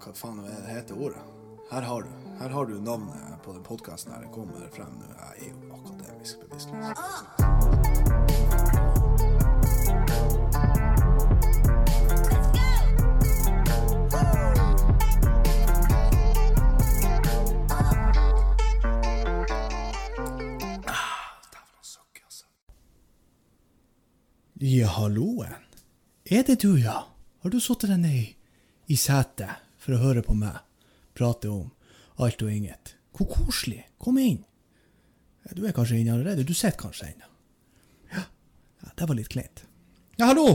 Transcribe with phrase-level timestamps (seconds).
[0.00, 1.22] hva faen er heter ordet?
[1.70, 2.10] Her har du
[2.40, 4.22] Her har du navnet på den podkasten her.
[4.24, 5.06] Det kommer frem nå.
[5.12, 6.96] Jeg er jo akademisk bevisstløs.
[24.62, 25.54] Ja, halloen.
[26.24, 27.04] Er det du, ja?
[27.42, 30.60] Har du sittet deg ned i setet for å høre på meg
[31.16, 31.70] prate om
[32.20, 32.94] alt og inget?
[33.16, 33.82] Hvor koselig.
[34.00, 34.42] Kom inn.
[35.56, 36.46] Du er kanskje inne allerede?
[36.46, 37.28] Du sitter kanskje ennå?
[38.12, 38.24] Ja.
[38.84, 39.64] ja, det var litt kleint.
[40.20, 40.46] Ja, hallo!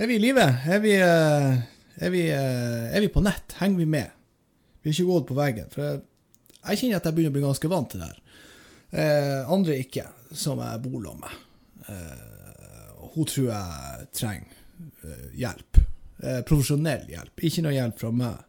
[0.00, 0.46] Er vi i live?
[0.72, 1.58] Er vi, eh,
[2.00, 3.58] er vi, eh, er vi på nett?
[3.60, 4.16] Henger vi med?
[4.80, 5.68] Vi har ikke gått på veggen.
[5.74, 6.00] For jeg,
[6.62, 8.20] jeg kjenner at jeg begynner å bli ganske vant til det her.
[8.90, 11.34] Eh, andre ikke, som jeg bor sammen med.
[11.92, 14.56] Eh, hun tror jeg trenger
[15.04, 15.69] eh, hjelp.
[16.22, 18.42] Eh, profesjonell hjelp, ikke noe hjelp fra meg.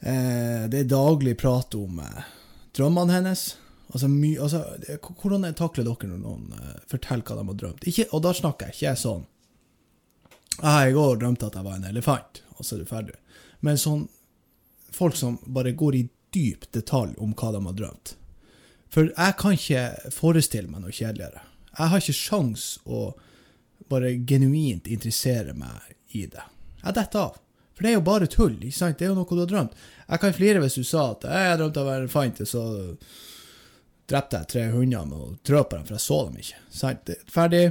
[0.00, 2.30] Eh, det er daglig prat om eh,
[2.76, 3.42] drømmene hennes.
[3.92, 4.62] Altså, my, altså,
[5.20, 7.84] hvordan takler dere når noen eh, forteller hva de har drømt?
[7.90, 9.28] Ikke, og da snakker jeg ikke sånn
[10.60, 13.14] «Ah, I går drømte at jeg var en elefant, og så er du ferdig.
[13.64, 14.02] Men sånn
[14.92, 18.14] folk som bare går i dyp detalj om hva de har drømt.
[18.92, 21.40] For jeg kan ikke forestille meg noe kjedeligere.
[21.72, 23.06] Jeg har ikke sjans å
[23.88, 26.44] bare genuint interessere meg i det.
[26.82, 27.36] Jeg detter av.
[27.72, 28.56] For det er jo bare tull.
[28.60, 28.98] ikke sant?
[28.98, 29.76] Det er jo noe du har drømt.
[30.08, 32.42] Jeg kan flire hvis du sa at «Eh, jeg drømte av å være en elefant,
[32.44, 32.64] og så
[34.12, 36.60] drepte jeg tre hunder med å trø på dem, for jeg så dem ikke.
[36.82, 37.12] Sant?
[37.32, 37.64] Ferdig.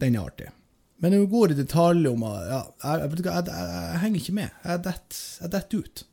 [0.00, 0.50] Den er artig.
[1.02, 4.58] Men du går i detalj om ja, jeg, jeg, jeg, jeg henger ikke med.
[4.64, 6.04] Jeg detter det ut.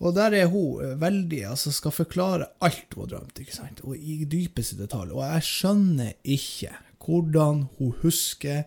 [0.00, 3.82] Og der er hun eh, veldig altså skal forklare alt hun har drømt, ikke sant?
[3.84, 5.12] og i dypeste detalj.
[5.12, 8.64] Og jeg skjønner ikke hvordan hun husker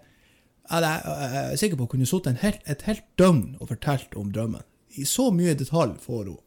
[0.71, 4.15] Jeg er sikker på at hun kunne sittet en helt- et helt døgn og fortalt
[4.15, 4.63] om drømmen.
[4.97, 6.37] I så mye detalj får hun.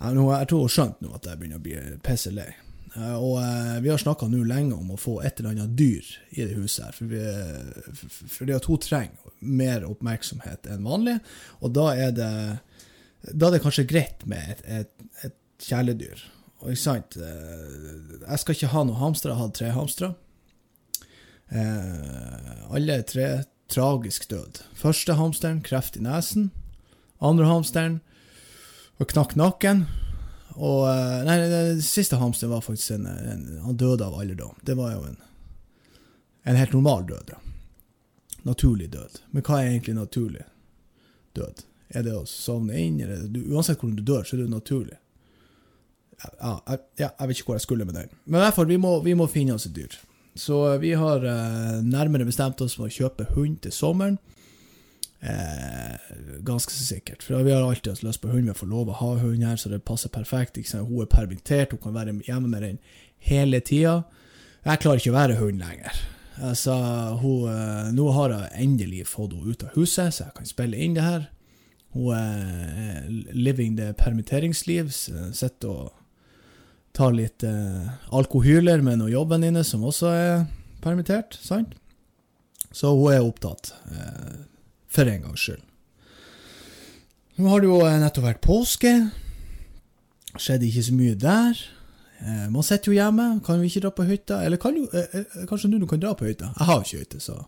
[0.00, 2.50] Jeg, jeg tror hun skjønte nå at jeg begynner å bli pisse lei.
[2.96, 6.04] Eh, Og eh, vi har snakka nå lenge om å få et eller annet dyr
[6.36, 6.92] i det huset her.
[6.92, 11.18] For, vi, fordi at hun trenger mer oppmerksomhet enn vanlig.
[11.60, 12.30] Og da er det,
[13.32, 15.36] da er det kanskje greit med et, et, et
[15.68, 16.22] kjæledyr.
[16.64, 19.32] Og ikke sant eh, Jeg skal ikke ha noen hamstere.
[19.34, 20.14] Jeg har hatt tre hamstere.
[21.48, 23.28] Eh, alle tre
[23.72, 24.62] tragisk død.
[24.78, 26.50] Første hamsteren kreft i nesen.
[27.24, 28.00] Andre hamsteren
[29.00, 29.86] og knakk nakken.
[30.54, 34.54] Og eh, Nei, den siste hamsteren var faktisk en, en Han døde av alderdom.
[34.62, 35.22] Det var jo en
[36.44, 37.38] en helt normal død, ja.
[38.42, 39.20] Naturlig død.
[39.30, 40.42] Men hva er egentlig naturlig
[41.32, 41.62] død?
[41.88, 44.98] Er det å sovne inn, eller du, Uansett hvordan du dør, så er det naturlig.
[46.20, 46.28] Ja,
[46.68, 48.12] jeg, ja, jeg vet ikke hvor jeg skulle med den.
[48.26, 49.96] Men i hvert fall, vi må, finne oss et dyr.
[50.34, 54.18] Så vi har eh, nærmere bestemt oss for å kjøpe hund til sommeren.
[55.24, 55.94] Eh,
[56.44, 57.22] ganske så sikkert.
[57.22, 58.50] For vi har alltid hatt lyst på hund.
[58.50, 60.58] Vi får lov å ha hund her, så det passer perfekt.
[60.74, 62.82] Hun er permittert, hun kan være hjemme med den
[63.24, 64.02] hele tida.
[64.64, 66.02] Jeg klarer ikke å være hund lenger.
[66.42, 66.74] Altså,
[67.22, 70.76] hun, eh, nå har jeg endelig fått henne ut av huset, så jeg kan spille
[70.76, 71.28] inn det her.
[71.94, 74.90] Hun er living the permitteringsliv.
[74.90, 75.92] Sitter og
[76.94, 80.44] tar litt eh, alkohyler med noen jobbvenninner som også er
[80.84, 81.36] permittert.
[81.42, 81.74] sant?
[82.74, 84.34] Så hun er opptatt, eh,
[84.90, 85.62] for en gangs skyld.
[87.38, 88.92] Nå har det jo eh, nettopp vært påske.
[90.38, 91.64] Skjedde ikke så mye der.
[92.20, 93.26] Eh, man sitter jo hjemme.
[93.46, 94.42] Kan vi ikke dra på hytta?
[94.46, 96.52] Eller kan jo, eh, eh, kanskje nå du kan dra på hytta?
[96.58, 97.44] Jeg har jo ikke hytte, så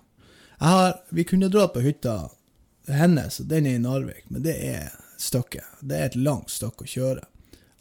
[0.59, 2.31] har, Vi kunne dra på hytta
[2.89, 5.65] hennes, den er i Narvik, men det er stykket.
[5.83, 7.25] Det er et langt stykke å kjøre.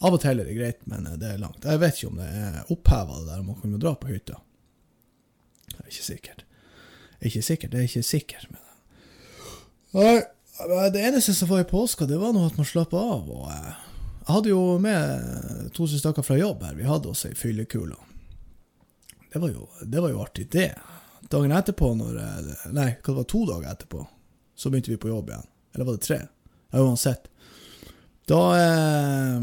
[0.04, 1.64] Av og til er det greit, men eh, det er langt.
[1.64, 4.40] Jeg vet ikke om det er oppheva det der om man kunne dra på hytta.
[5.72, 6.46] Det er ikke sikkert.
[6.46, 8.72] Det er ikke sikkert, det er ikke sikkert med det.
[9.96, 13.30] Nei, det eneste som var i påska, det var nå at man slapp av.
[13.32, 13.72] og eh,
[14.26, 16.76] Jeg hadde jo med to-tre stykker fra jobb her.
[16.76, 17.98] Vi hadde også ei fyllekule.
[19.32, 20.70] Det var jo, det var jo artig, det.
[21.32, 24.04] Dagen etterpå, når eh, Nei, hva det var to dager etterpå,
[24.56, 25.48] så begynte vi på jobb igjen.
[25.76, 26.20] Eller var det tre?
[26.72, 27.28] Ja, uansett.
[28.28, 29.40] Da eh,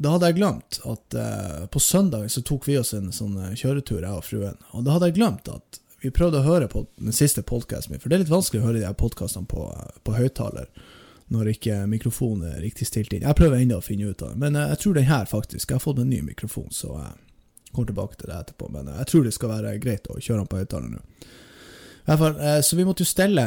[0.00, 3.56] Da hadde jeg glemt at eh, på søndag så tok vi oss en sånn eh,
[3.58, 4.56] kjøretur, jeg og fruen.
[4.72, 8.00] Og da hadde jeg glemt at vi prøvde å høre på den siste podkasten min,
[8.00, 9.66] for det er litt vanskelig å høre de her podkastene på,
[10.06, 10.70] på høyttaler
[11.30, 13.22] når ikke mikrofonen er riktig stilt inn.
[13.22, 15.68] Jeg prøver ennå å finne ut av det, men eh, jeg tror den her faktisk
[15.68, 18.70] Jeg har fått en ny mikrofon, så jeg kommer tilbake til det etterpå.
[18.72, 21.02] Men eh, jeg tror det skal være greit å kjøre den på høyttaler nå.
[22.00, 23.46] I hvert fall, eh, så vi måtte jo stelle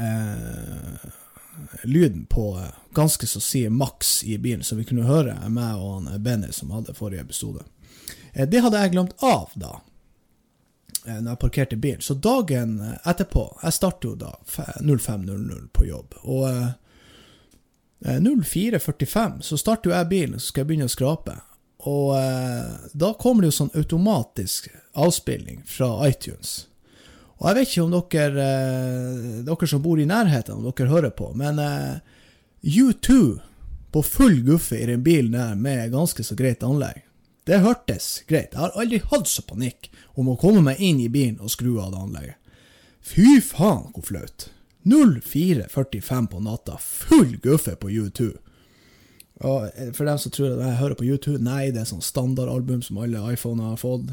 [0.00, 1.04] eh,
[1.82, 5.94] lyden på eh, ganske så si maks i bilen, så vi kunne høre meg og
[5.94, 7.64] han eh, Benny som hadde forrige episode.
[8.32, 9.80] Eh, det hadde jeg glemt av, da.
[11.06, 12.00] når jeg parkerte bilen.
[12.00, 16.14] Så dagen etterpå Jeg starter jo da 05.00 på jobb.
[16.22, 21.38] Og eh, 04.45 så starter jo jeg bilen, så skal jeg begynne å skrape.
[21.82, 22.14] Og
[22.94, 26.68] da kommer det jo sånn automatisk avspilling fra iTunes.
[27.42, 31.10] Og jeg vet ikke om dere, eh, dere som bor i nærheten, om dere hører
[31.10, 31.98] på, men eh,
[32.62, 33.40] U2
[33.90, 37.02] på full guffe i den bilen der med ganske så greit anlegg.
[37.42, 38.54] Det hørtes greit.
[38.54, 41.80] Jeg har aldri hatt så panikk om å komme meg inn i bilen og skru
[41.82, 42.38] av det anlegget.
[43.02, 44.46] Fy faen, hvor flaut.
[44.86, 48.30] 04.45 på natta, full guffe på U2.
[49.42, 52.82] Og for dem som tror at jeg hører på U2, nei, det er sånn standardalbum
[52.86, 54.12] som alle iPhoner har fått,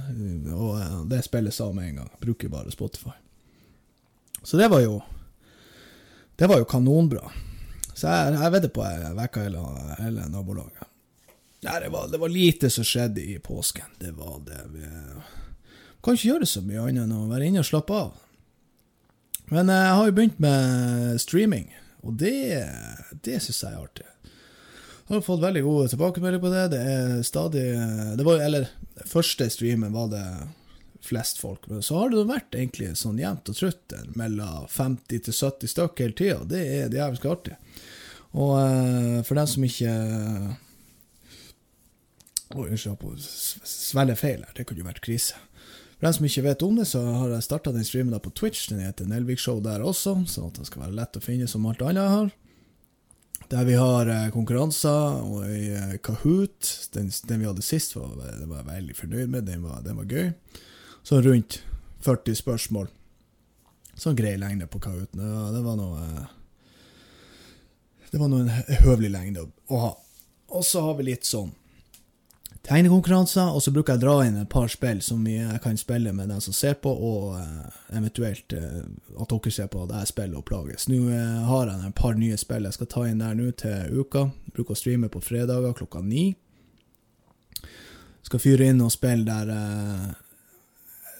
[0.56, 2.12] og eh, det spilles av med en gang.
[2.24, 3.14] Bruker bare Spotify.
[4.42, 5.02] Så det var jo
[6.40, 7.31] Det var jo kanonbra.
[7.94, 9.64] Så jeg, jeg vedder på jeg vekka hele,
[10.00, 10.86] hele nabolaget.
[11.68, 13.90] Nei, det var, det var, lite som skjedde i påsken.
[14.00, 14.62] Det var det.
[14.72, 14.86] Vi
[16.00, 18.14] kan ikke gjøre så mye annet enn å være inne og slappe av.
[19.52, 21.68] Men jeg har jo begynt med streaming,
[22.06, 22.64] og det,
[23.25, 24.08] det syns jeg er artig.
[25.10, 26.64] Jeg har fått veldig gode tilbakemeldinger på det.
[26.70, 27.64] Det er stadig
[28.20, 28.68] det var, Eller,
[29.10, 30.26] første streamen var det
[31.02, 35.34] flest folk, men så har det vært egentlig sånn jevnt og trutt mellom 50 til
[35.34, 36.44] 70 stykk hele tida.
[36.46, 37.56] Det er jævlig artig.
[38.38, 39.94] Og uh, for dem som ikke
[42.50, 45.38] Oi, unnskyld, på svelger feil her, det kunne jo vært krise.
[45.98, 48.68] For dem som ikke vet om det, så har jeg starta den streamen på Twitch.
[48.72, 51.66] Den heter Nelvik Show der også, sånn at den skal være lett å finne som
[51.70, 52.32] alt annet jeg har.
[53.47, 58.12] Der vi har eh, konkurranser, og i eh, Kahoot, den, den, vi hadde sist, var,
[58.19, 59.47] det var jeg veldig fornøyd med.
[59.47, 60.33] Den var, den var gøy.
[61.07, 61.62] Sånn rundt
[62.06, 62.91] 40 spørsmål.
[64.00, 65.19] Sånn grei lengde på Kahooten.
[65.19, 66.36] Det, det var noe eh,
[68.12, 69.89] Det var noe en høvelig lengde å ha.
[70.53, 71.51] Og så har vi litt sånn
[72.68, 76.12] tegnekonkurranser, og så bruker jeg å dra inn et par spill som jeg kan spille
[76.16, 78.84] med den som ser på, og uh, eventuelt uh,
[79.20, 80.90] at dere ser på at jeg spiller og plages.
[80.92, 84.02] Nå uh, har jeg et par nye spill jeg skal ta inn der nå til
[84.02, 84.28] uka.
[84.48, 86.32] Jeg bruker å streame på fredager klokka ni.
[88.28, 89.54] Skal fyre inn noen spill der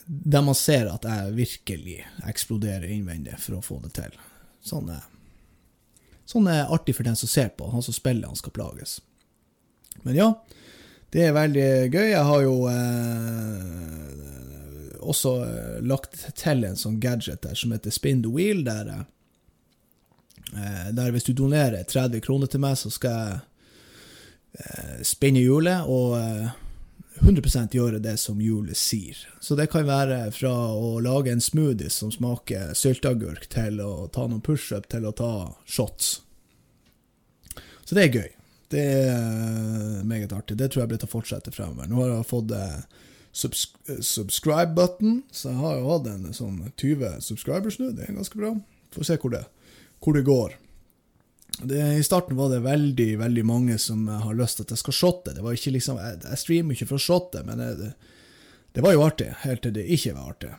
[0.10, 4.16] der man ser at jeg virkelig eksploderer innvendig for å få det til.
[4.66, 5.04] Sånn er,
[6.26, 7.68] sånn er artig for den som ser på.
[7.70, 8.96] Han som spiller, han skal plages.
[10.02, 10.32] Men ja,
[11.14, 12.08] det er veldig gøy.
[12.12, 13.90] Jeg har jo eh,
[15.02, 18.92] også eh, lagt til en sånn gadget der som heter Spin the Wheel, der,
[20.54, 23.40] eh, der hvis du donerer 30 kroner til meg, så skal jeg
[24.62, 26.18] eh, spinne hjulet og
[27.24, 29.18] 100 eh, gjøre det som hjulet sier.
[29.42, 34.28] Så det kan være fra å lage en smoothie som smaker sylteagurk, til å ta
[34.28, 35.34] noen pushup, til å ta
[35.66, 36.20] shots.
[37.82, 38.39] Så det er gøy.
[38.70, 40.58] Det er eh, meget artig.
[40.58, 41.90] Det tror jeg blir til å fortsette fremover.
[41.90, 42.82] Nå har jeg fått eh,
[43.34, 43.68] subs
[44.06, 47.92] subscribe-button, så jeg har jo hatt en sånn 20 subscribers nå.
[47.98, 48.54] Det er ganske bra.
[48.94, 49.46] Får se hvor det,
[50.04, 50.58] hvor det går.
[51.64, 54.98] Det, I starten var det veldig veldig mange som har lyst til at jeg skal
[55.00, 55.34] shotte.
[55.36, 57.94] Det var ikke liksom, Jeg, jeg streamer ikke for å shotte, men det,
[58.76, 60.54] det, var jo artig, helt til det ikke var artig.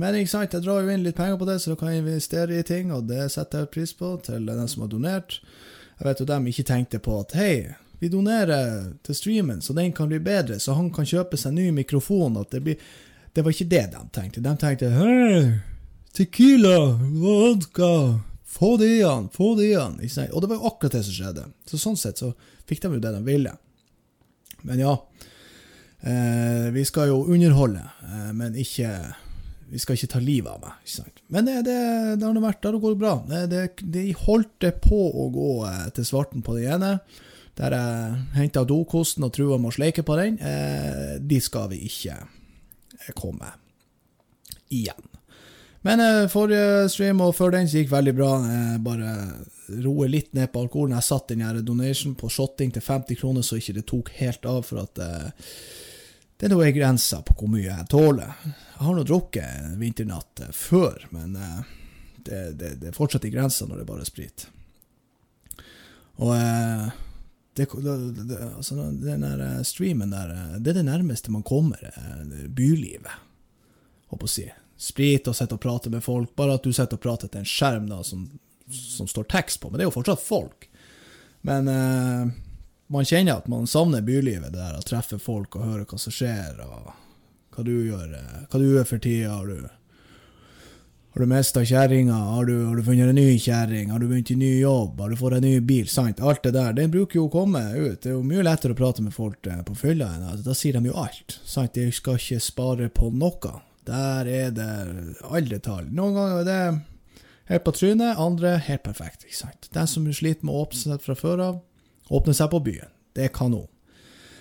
[0.00, 2.02] Men ikke sant, jeg drar jo inn litt penger på det, så da kan jeg
[2.06, 5.42] investere i ting, og det setter jeg pris på til den som har donert.
[6.00, 7.54] Jeg vet jo de ikke tenkte på at hei,
[8.00, 11.66] vi donerer til streamen så den kan bli bedre, så han kan kjøpe seg ny
[11.76, 12.38] mikrofon.
[12.40, 12.80] At det, blir,
[13.36, 14.40] det var ikke det de tenkte.
[14.40, 15.42] De tenkte hei,
[16.16, 17.90] Tequila, vodka,
[18.48, 20.00] få det i han, få det i han.
[20.32, 21.44] Og det var jo akkurat det som skjedde.
[21.68, 22.32] Så sånn sett så
[22.66, 23.52] fikk de jo det de ville.
[24.64, 24.96] Men ja,
[26.00, 28.88] eh, vi skal jo underholde, eh, men ikke
[29.70, 30.78] vi skal ikke ta livet av meg.
[30.82, 31.22] ikke sant?
[31.30, 31.78] Men det, det,
[32.20, 33.14] det har vært, det har gått bra.
[33.28, 36.96] Det, det, holdt det på å gå eh, til svarten på det ene,
[37.60, 40.40] der jeg henta dokosten og trua med å sleike på den.
[40.42, 43.54] Eh, de skal vi ikke eh, komme
[44.74, 45.10] igjen.
[45.86, 48.32] Men eh, forrige stream og før den så gikk veldig bra.
[48.44, 49.14] Eh, bare
[49.80, 50.96] roe litt ned på alkoholen.
[50.98, 54.48] Jeg satte den her donation på shotting til 50 kroner, så ikke det tok helt
[54.48, 54.64] av.
[54.66, 55.30] for at eh,
[56.40, 58.30] det er nå ei grense på hvor mye jeg tåler.
[58.46, 61.58] Jeg har nå drukket en vinternatt eh, før, men eh,
[62.16, 64.46] det, det, det, er fortsatt i grensa når det er bare sprit.
[66.24, 66.86] Og eh,
[67.60, 71.82] det, det, altså, den der streamen der, det er det nærmeste man kommer
[72.56, 73.20] bylivet,
[74.08, 74.48] håper å si.
[74.80, 76.32] Sprit og sitte og prate med folk.
[76.40, 78.24] Bare at du sitter og prater til en skjerm da, som,
[78.72, 80.70] som, står tekst på, men det er jo fortsatt folk.
[81.44, 82.32] Men eh,
[82.90, 86.14] man kjenner at man savner bylivet, det der å treffe folk og høre hva som
[86.14, 86.88] skjer, og
[87.54, 89.36] hva du gjør, eh, hva du gjør for tida.
[89.36, 89.68] Har du,
[91.14, 92.16] har du mista kjerringa?
[92.32, 93.92] Har, har, du funnet en ny kjerring?
[93.94, 94.98] Har du begynt i ny jobb?
[95.00, 95.86] Har du fått en ny bil?
[95.90, 96.20] Sant?
[96.20, 96.74] Alt det der.
[96.74, 98.02] Det bruker jo å komme ut.
[98.02, 100.78] Det er jo mye lettere å prate med folk eh, på fylla enn Da sier
[100.78, 101.38] de jo alt.
[101.46, 101.78] Sant?
[101.78, 103.56] De skal ikke spare på noe.
[103.86, 104.70] Der er det
[105.24, 106.60] alle tall Noen ganger er det
[107.50, 109.24] helt på trynet, andre helt perfekt.
[109.24, 109.70] ikke sant?
[109.74, 111.58] Den som sliter med å åpne seg fra før av,
[112.10, 112.90] åpner seg på byen.
[113.16, 113.68] Det er kanon.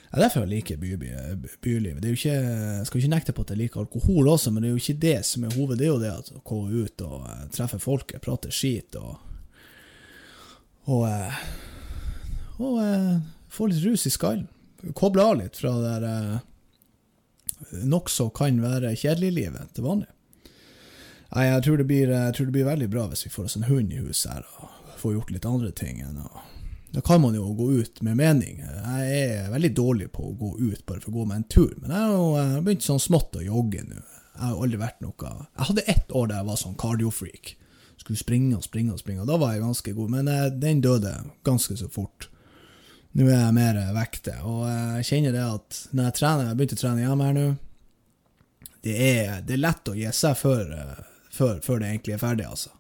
[0.10, 1.10] Det er derfor jeg liker by, by,
[1.62, 2.02] bylivet.
[2.02, 2.38] Det er jo ikke,
[2.80, 5.02] jeg skal ikke nekte på at jeg liker alkohol også, men det er jo ikke
[5.04, 5.78] det som er hovedet.
[5.80, 9.18] Det er jo det at å gå ut og uh, treffe folket, prate skit og
[10.90, 11.42] Og, uh,
[12.58, 13.20] og uh,
[13.54, 14.48] få litt rus i skallen.
[14.98, 16.16] Koble av litt fra det der
[17.86, 20.10] nokså kan være kjedelig-livet til vanlig.
[21.30, 23.68] Nei, jeg tror, blir, jeg tror, det blir, veldig bra hvis vi får oss en
[23.70, 26.30] hund i huset her og får gjort litt andre ting enn å
[26.92, 28.64] da kan man jo gå ut med mening.
[28.66, 31.76] Jeg er veldig dårlig på å gå ut bare for å gå med en tur,
[31.78, 34.00] men jeg har begynt sånn smått å jogge nå.
[34.40, 37.54] Jeg har aldri vært noe Jeg hadde ett år der jeg var sånn cardio-freak.
[38.00, 40.82] Skulle springe og springe og springe, og da var jeg ganske god, men eh, den
[40.82, 41.12] døde
[41.46, 42.30] ganske så fort.
[43.20, 46.78] Nå er jeg mer vekte, og jeg kjenner det at når jeg trener Jeg begynte
[46.78, 47.48] å trene hjemme her nå.
[48.86, 52.24] Det er, det er lett å gi seg før, eh, før, før det egentlig er
[52.24, 52.74] ferdig, altså.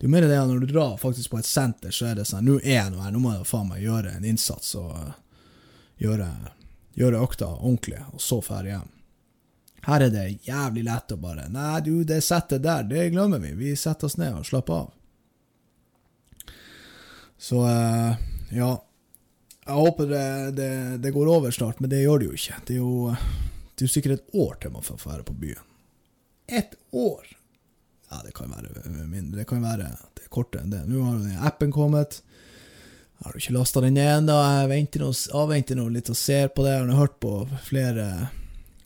[0.00, 2.46] Det er mer det når du drar faktisk på et senter, så er det sånn
[2.48, 5.10] Nå er jeg nå her, nå må jeg faen meg gjøre en innsats og uh,
[6.00, 6.28] gjøre,
[6.96, 8.86] gjøre økta ordentlig, og så drar hjem.
[9.84, 13.50] Her er det jævlig lett å bare Nei, du, det settet der, det glemmer vi.
[13.58, 14.94] Vi setter oss ned og slapper av.
[17.36, 18.16] Så uh,
[18.56, 18.70] ja.
[19.66, 20.70] Jeg håper det, det,
[21.04, 22.62] det, går over snart, men det gjør det jo ikke.
[22.64, 23.12] Det er jo,
[23.76, 25.68] det er jo sikkert et år til man får dra på byen.
[26.48, 27.36] Et år!
[28.10, 29.38] Ja, det kan være mindre.
[29.38, 30.82] Det kan være det er kortere enn det.
[30.88, 32.22] Nå har jo appen kommet.
[33.20, 34.38] Jeg har du ikke lasta den ned ennå.
[34.40, 36.74] Jeg avventer nå litt og ser på det.
[36.74, 37.34] Jeg har hørt på
[37.68, 38.08] flere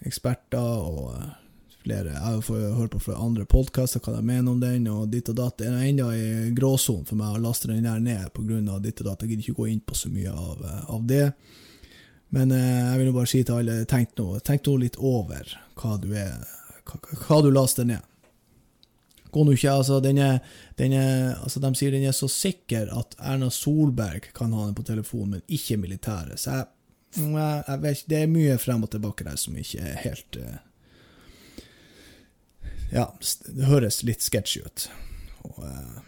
[0.04, 1.16] eksperter og
[1.85, 5.28] flere Jeg har hørt på flere andre podkaster hva de mener om den, og ditt
[5.33, 5.59] og datt.
[5.61, 8.78] Det er ennå i gråsonen for meg å laste den der ned pga.
[8.81, 9.23] ditt og datt.
[9.23, 11.33] Jeg gidder ikke gå inn på så mye av, av det.
[12.35, 15.97] Men jeg vil jo bare si til alle, tenk nå, tenk nå litt over hva
[16.02, 16.43] du er
[16.85, 18.02] hva, hva du laster ned
[19.35, 19.73] går nå ikke.
[19.73, 20.38] Altså, den er,
[20.79, 24.79] den er, altså, de sier den er så sikker at Erna Solberg kan ha den
[24.79, 26.38] på telefonen, men ikke militæret.
[26.41, 26.71] Så jeg,
[27.19, 30.41] jeg, jeg vet ikke, det er mye frem og tilbake der som ikke er helt
[30.43, 30.57] uh,
[32.95, 33.09] Ja,
[33.50, 34.88] det høres litt sketchy ut.
[35.49, 36.00] Og uh,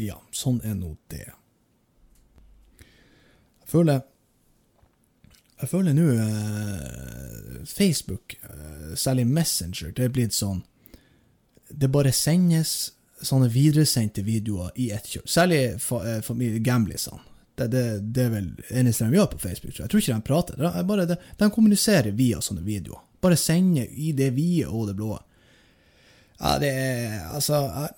[0.00, 1.26] ja, sånn er nå det.
[3.60, 4.00] Jeg føler
[5.60, 10.62] jeg føler nå eh, Facebook, eh, særlig Messenger, det er blitt sånn
[11.70, 15.26] det bare sendes sånne videresendte videoer i ett kjør.
[15.28, 17.20] Særlig eh, familie Gamblisene.
[17.54, 17.84] Det, det,
[18.16, 19.74] det, er vel eneste de gjør på Facebook.
[19.74, 20.60] tror jeg tror ikke de prater.
[20.60, 23.02] De, de, de kommuniserer via sånne videoer.
[23.20, 25.18] Bare sender i det vide og det blå.
[26.40, 27.90] Ja, det er Altså Jeg,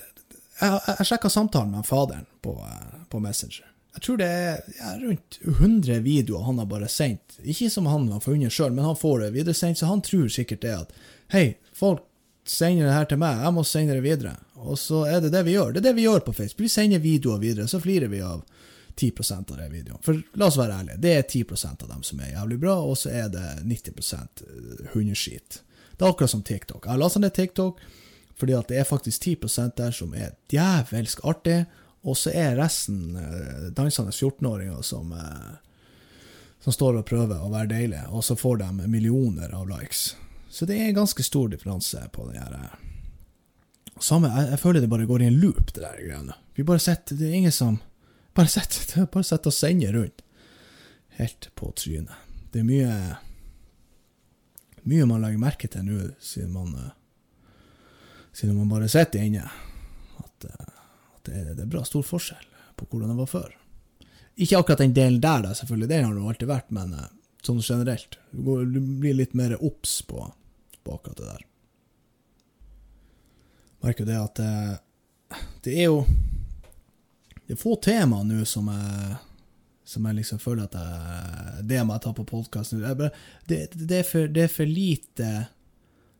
[0.58, 3.68] jeg, jeg sjekka samtalen med faderen på, eh, på, Messenger.
[3.94, 7.38] Jeg tror det er ja, rundt 100 videoer han har bare sendt.
[7.44, 10.64] Ikke som han har funnet sjøl, men han får det videresendt, så han tror sikkert
[10.64, 10.94] det at
[11.32, 12.02] Hei, folk
[12.44, 14.36] sender det her til meg, jeg må sende det videre.
[14.62, 15.72] Og så er det det vi gjør.
[15.72, 16.64] Det er det vi gjør på Facebook.
[16.66, 18.42] Vi sender videoer videre, så flirer vi av
[18.96, 20.02] 10% av den videoen.
[20.04, 22.98] For la oss være ærlige, det er 10% av dem som er jævlig bra, og
[23.00, 25.62] så er det 90 eh, hundeskit.
[25.96, 26.86] Det er akkurat som TikTok.
[26.86, 27.82] Jeg lasta ned TikTok
[28.42, 31.60] fordi at det er faktisk 10% der som er djevelsk artig,
[32.02, 35.52] og så er resten eh, dansende 14-åringer som, eh,
[36.64, 40.16] som står og prøver å være deilige, og så får de millioner av likes.
[40.52, 42.52] Så det er en ganske stor differanse på det her.
[42.52, 43.92] Eh.
[44.04, 46.34] Samme, jeg, jeg, føler det bare går i en loop, det der greiene.
[46.52, 47.78] Vi bare setter Det er ingen som
[48.36, 50.20] Bare setter bare sett og sender rundt.
[51.16, 52.12] Helt på trynet.
[52.52, 52.96] Det er mye
[54.82, 56.92] Mye man legger merke til nå, siden man eh,
[58.36, 59.46] Siden man bare sitter inne.
[60.20, 60.68] At, eh,
[61.16, 62.44] at det, er, det, er, bra stor forskjell
[62.76, 63.56] på hvordan det var før.
[64.36, 65.88] Ikke akkurat den delen der, da, selvfølgelig.
[65.88, 66.94] Det har det alltid vært, men
[67.44, 68.20] sånn generelt.
[68.32, 70.28] Du, du blir litt mer obs på
[70.84, 71.44] på akkurat det der.
[73.82, 74.74] Merker det at eh,
[75.64, 76.02] det er jo
[77.42, 79.20] Det er få temaer nå som jeg
[79.92, 82.80] som jeg liksom føler at jeg, det må jeg ta på podkasten.
[82.80, 83.10] Det,
[83.50, 83.98] det, det,
[84.44, 85.30] er for lite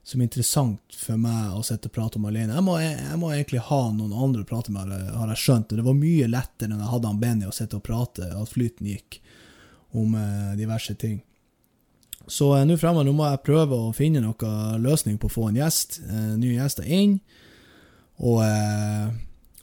[0.03, 2.57] som er interessant for meg å sitte og prate om alene.
[2.59, 5.77] Jeg må, jeg må, egentlig ha noen andre å prate med, har jeg skjønt.
[5.79, 8.91] Det var mye lettere enn jeg hadde han Benny å sitte og prate, at flyten
[8.91, 9.21] gikk
[9.97, 11.23] om eh, diverse ting.
[12.27, 15.49] Så eh, nå fremover nå må jeg prøve å finne noen løsning på å få
[15.51, 17.19] en gjest, eh, nye gjester inn,
[18.23, 19.09] og, eh,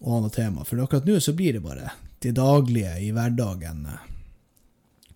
[0.01, 0.65] og ha tema.
[0.67, 1.91] For akkurat nå så blir det bare
[2.23, 3.85] det daglige i hverdagen.
[3.87, 4.07] Eh,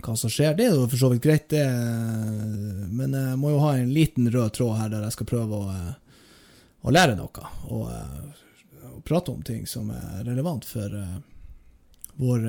[0.03, 0.55] hva som skjer.
[0.57, 3.93] Det er jo for så vidt greit, det, eh, men jeg må jo ha en
[3.95, 5.75] liten rød tråd her der jeg skal prøve å,
[6.83, 7.51] å lære noe.
[7.71, 10.93] Og, og, prate om ting som er relevant for
[12.15, 12.45] vår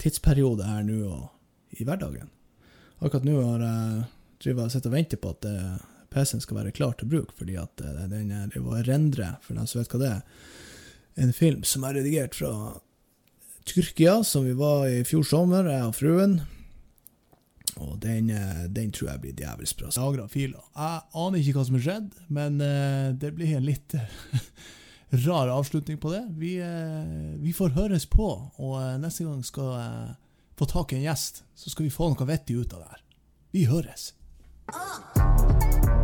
[0.00, 2.30] tidsperiode her nå og i hverdagen.
[3.04, 4.06] Akkurat nå har jeg
[4.42, 5.56] driver og sitter og venter på at det
[6.12, 9.58] PC-en skal være klar til bruk, fordi at eh, den er, det var rendre, for
[9.58, 10.44] den som vet hva det er,
[11.18, 12.52] en film som er redigert fra
[13.68, 16.38] Tyrkia, som vi var i fjor sommer, jeg og fruen.
[17.78, 19.90] Og den, eh, den tror jeg blir djevelsk bra.
[19.92, 24.16] Jeg aner ikke hva som har skjedd, men eh, det blir en litt eh,
[25.26, 26.24] rar avslutning på det.
[26.40, 30.16] Vi, eh, vi får høres på, og eh, neste gang skal jeg
[30.58, 33.04] få tak i en gjest, så skal vi få noe vettig ut av det her.
[33.54, 34.12] Vi høres.
[34.72, 35.97] 啊